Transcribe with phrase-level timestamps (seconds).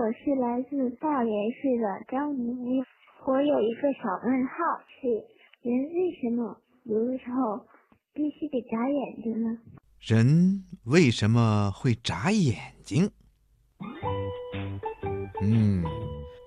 [0.00, 2.82] 我是来自大连市的张怡怡，
[3.26, 4.54] 我有一个小问号
[4.88, 5.06] 是：
[5.60, 7.62] 人为什么有的时候
[8.14, 9.58] 必须得眨眼睛呢？
[10.00, 13.10] 人为什么会眨眼睛？
[15.42, 15.84] 嗯，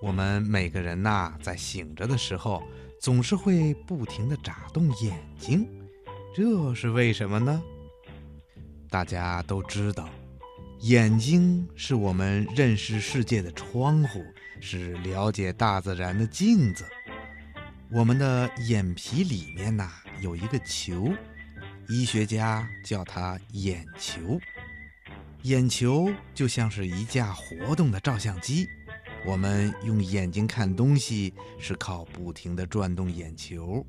[0.02, 2.60] 我们每个人呐，在醒着的时候，
[3.00, 5.64] 总是会不停地眨动眼睛，
[6.34, 7.62] 这是为什么呢？
[8.90, 10.08] 大家都知道，
[10.80, 14.22] 眼睛是我们认识世界的窗户，
[14.60, 16.84] 是了解大自然的镜子。
[17.90, 19.88] 我们的眼皮里面呐，
[20.20, 21.12] 有一个球。
[21.88, 24.40] 医学家叫它眼球，
[25.42, 28.66] 眼球就像是一架活动的照相机。
[29.26, 33.86] 我们用眼睛看东西是靠不停地转动眼球，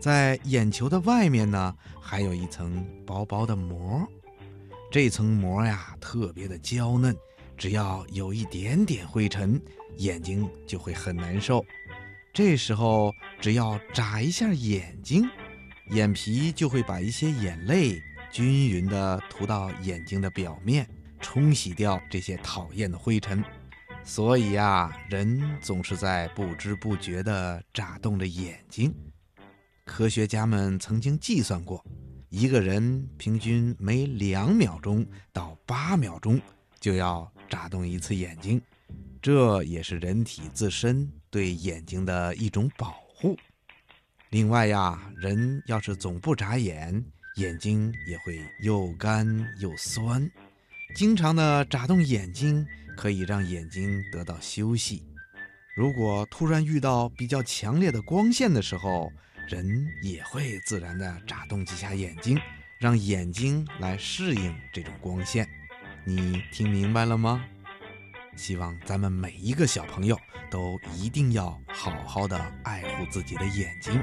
[0.00, 4.06] 在眼球的外面呢，还有一层薄薄的膜。
[4.90, 7.14] 这层膜呀，特别的娇嫩，
[7.56, 9.60] 只要有一点点灰尘，
[9.96, 11.64] 眼睛就会很难受。
[12.32, 15.28] 这时候，只要眨一下眼睛。
[15.90, 20.88] 眼皮就会把一些眼泪均匀地涂到眼睛的表面，
[21.20, 23.42] 冲洗掉这些讨厌的灰尘。
[24.02, 28.94] 所以呀，人总是在不知不觉地眨动着眼睛。
[29.84, 31.84] 科学家们曾经计算过，
[32.28, 36.40] 一个人平均每两秒钟到八秒钟
[36.80, 38.60] 就要眨动一次眼睛，
[39.22, 43.36] 这也是人体自身对眼睛的一种保护。
[44.30, 47.04] 另外呀，人要是总不眨眼，
[47.36, 49.26] 眼睛也会又干
[49.60, 50.28] 又酸。
[50.96, 52.66] 经常的眨动眼睛，
[52.96, 55.04] 可以让眼睛得到休息。
[55.76, 59.12] 如果突然遇到比较强烈的光线的时候，
[59.48, 62.38] 人也会自然的眨动几下眼睛，
[62.78, 65.48] 让眼睛来适应这种光线。
[66.04, 67.44] 你听明白了吗？
[68.36, 70.18] 希望咱们每一个小朋友
[70.50, 73.98] 都一定要好好的爱护自己的眼睛。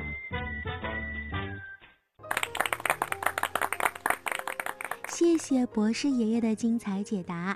[5.08, 7.55] 谢谢博士爷爷的精彩解答。